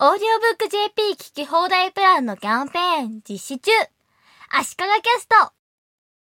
[0.00, 3.72] audiobook.jp 聞き放題プランのキャンペーン実施中
[4.48, 5.52] 足利キャスト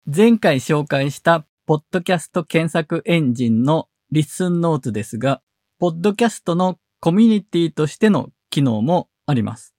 [0.06, 5.42] 前回紹介したポッドキャスト検索エンジンの Listen Notes ですが、
[5.78, 9.76] ポッドキャストのコミュニティとしての機能もあります。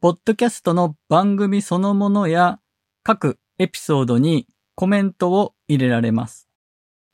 [0.00, 2.58] ポッドキャストの番組そのものや
[3.04, 6.48] 各エピソードにコメントを入れられます。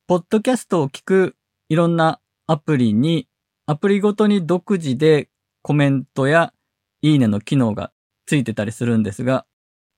[0.07, 1.35] ポッドキャストを聞く
[1.69, 3.27] いろんなアプリに
[3.67, 5.29] アプリごとに独自で
[5.63, 6.53] コメントや
[7.01, 7.91] いいねの機能が
[8.27, 9.45] ついてたりするんですが、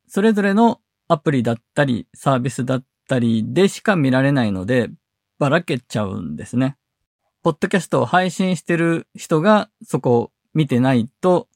[0.07, 4.89] それぞれのアプリだったりサービスだったりでしか見られないので、
[5.39, 6.77] ばらけちゃうんですね。
[7.43, 11.47] ポッドキャストを配信してる人がそこを見てないと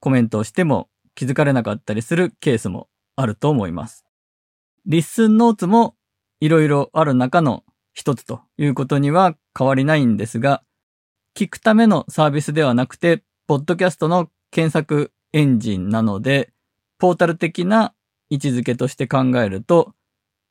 [0.00, 4.04] コメントをしても気づかれなかったりするケースもあると思います。
[4.86, 5.94] Listen Notes も
[6.40, 10.62] いろいろある中の一つということには変わりないんですが、
[11.36, 16.52] 聞くためのサービスではなくて、ポッドキャストの検索エンジンなので、
[17.00, 17.94] ポータル的な
[18.28, 19.92] 位置づけとして考えると、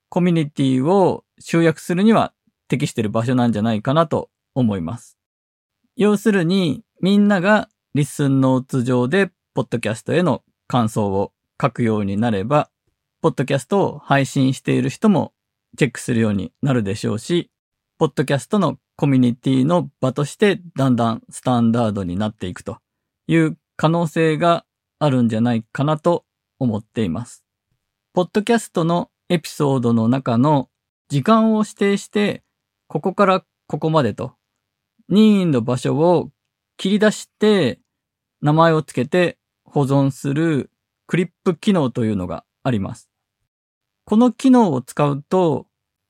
[0.10, 2.34] コミュニティを集約するには
[2.68, 5.18] 適している場所なんじゃないかなと思います。
[5.96, 12.70] 要するに、みんなが Listen Notes 上で、ポッドキャストへの感想を書くようになれば、
[13.22, 15.32] ポッドキャストを配信している人も
[15.78, 17.50] チェックするようになるでしょうし、
[17.98, 22.80] ポッドキャストのコミュニティの場としてだんだんスタンダードになっていくと
[23.30, 24.66] いう可能性が
[24.98, 26.26] あるんじゃないかなと
[26.58, 27.46] 思っています。
[28.12, 30.68] ポッドキャストのエピソードの中の
[31.10, 32.44] 時間を指定して、
[32.88, 34.34] ここからここまでと
[35.10, 36.32] 任意の場所を
[36.76, 37.80] 切り出して
[38.42, 40.72] 名前をつけて保存する
[41.06, 43.12] クリップ機能というのがあります。
[44.06, 45.68] この機能を使うと、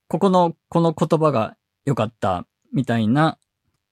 [0.08, 3.38] ここのこの言葉が良かったみたいな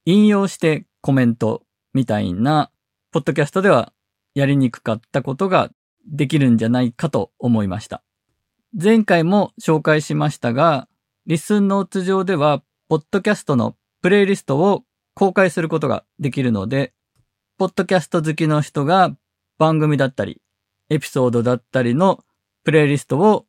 [0.05, 2.71] 引用してコメントみたいな
[3.17, 3.93] ポッドキャストでは
[4.35, 5.71] やりにくかったことが
[6.05, 8.03] できるんじゃないかと思いました。
[8.79, 10.87] 前回も紹介しましたが、
[11.25, 14.83] リスンノーツ上では、ポッドキャストのプレイリストを
[15.15, 16.93] 公開することができるので、
[17.57, 19.17] ポッドキャスト好きの人が
[19.57, 20.39] 番組だったり、
[20.91, 22.23] エピソードだったりの
[22.63, 23.47] プレイリストを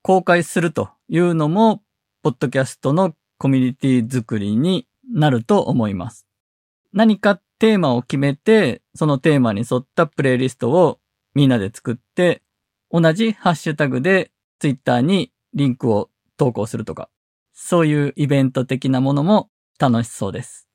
[0.00, 1.82] 公開するというのも、
[2.22, 6.26] ポッドキャストのコミュニティ作りになると思います。
[6.94, 10.98] 何かテーマを決めて、そのテーマに沿ったプレイリストを
[11.34, 12.42] みんなで作って、
[12.90, 17.10] 同じハッシュタグでツイッターにリンクを投稿するとか、
[17.52, 20.68] そういうイベント的なものも楽しそうです。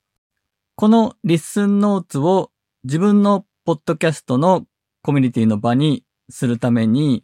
[0.76, 2.52] この Listen Notes を
[2.84, 4.68] 自分のポッドキャストの
[5.02, 7.24] コミュニティの場にするために、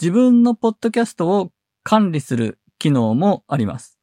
[0.00, 1.52] 自分のポッドキャストを
[1.82, 3.98] 管理する機能もあります。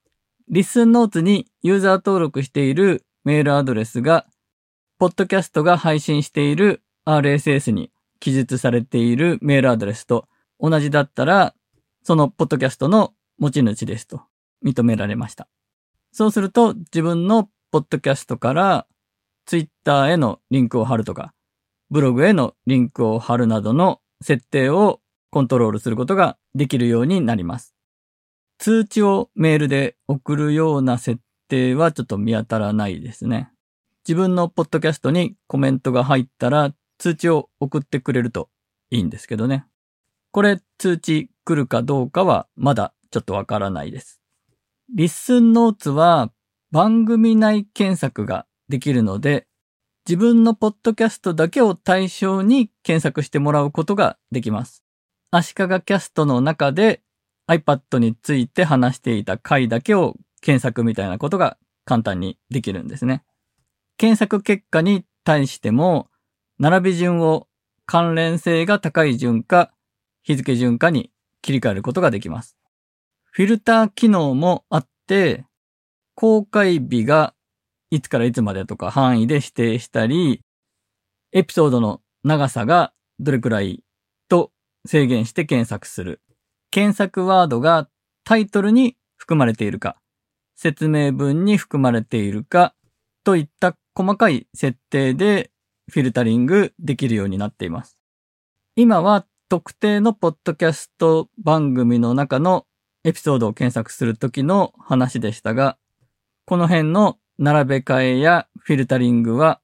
[0.50, 4.28] Listen Notes にユーザー登録しているメールアドレスが、
[5.03, 7.91] ポッドキャストが配信している RSS に
[8.22, 10.30] 記述されているメールアドレスと
[10.62, 11.53] 同じだったら、
[12.03, 14.22] そのポッドキャストの持ち主ですと
[14.66, 15.50] 認められました。
[16.13, 18.88] そうすると自分のポッドキャストから
[19.46, 21.34] ツイッターへのリンクを貼るとか、
[21.90, 27.75] ブログへのリンクを貼るなどの設定をコントロールすることができるようになります。
[28.58, 33.53] 通知をメールで送るような設定はちょっと見当たらないですね。
[34.08, 38.50] 自分のポッドキャストにコメントが入ったら通知を送ってくれると
[38.90, 39.66] いいんですけどね。
[40.31, 44.22] これ通知来るかどうかはまだちょっとわからないです。
[44.94, 46.31] リッスンノーツは
[46.72, 49.47] 番組内検索ができるので、
[50.08, 54.84] 自分のポッドキャストだけを対象に検索してもらうことができます。
[55.31, 57.02] 足利キャストの中で
[57.50, 63.24] iPad について話していた回だけを検索みたいなことが簡単にできるんですね。
[63.98, 66.09] 検索結果に対しても、
[66.59, 67.48] 並び順を
[67.86, 69.72] 関連性が高い順か
[70.24, 71.12] 日付順かに
[71.42, 72.58] 切り替えることができます。
[73.24, 75.46] フィルター機能もあって、
[76.16, 77.34] 公開日が
[77.90, 80.42] いつからいつまでとか範囲で指定したり、
[81.31, 83.84] エピソードの長さがどれくらい
[84.30, 84.51] と
[84.86, 86.22] 制限して検索する。
[86.72, 87.89] 検索ワードが
[88.24, 89.98] タイトルに含まれているか、
[90.56, 92.74] 説明文に含まれているか、
[93.24, 95.51] といった細かい設定で
[95.92, 97.98] フィルタリングできるようになっています。
[98.75, 102.66] 今は特定のポッドキャスト番組の中の
[103.04, 105.78] エピソードを検索するときの話でしたが、
[106.45, 109.60] この辺の並べ替えやフィルタリングは、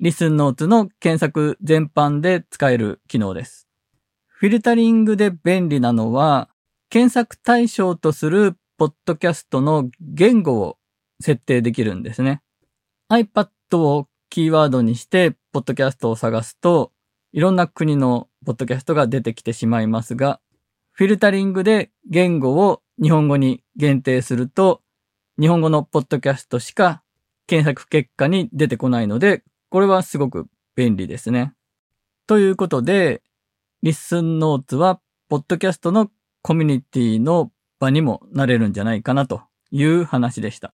[0.00, 3.68] リスンノーツの検索全般で使える機能です。
[4.28, 6.48] フィルタリングで便利なのは、
[6.88, 10.78] 検索対象とするポッドキャストの言語を
[11.20, 12.40] 設定できるんですね。
[13.10, 16.92] iPad をキーワードにして、ポッドキャストを探すと、
[17.32, 20.40] いろんな国のポッドキャストが出てきてしまいますが、
[20.92, 24.82] フィルタリングで言語を日本語に限定すると、
[25.38, 27.02] 日本語のポッドキャストしか
[27.46, 31.54] 検索結果に出てこないので、これはすごく便利ですね。
[32.26, 33.22] ということで、
[33.82, 36.10] リッスンノーツは、ポッドキャストの
[36.42, 40.74] コミュニティの場にもなれるんじゃないかなという話でした。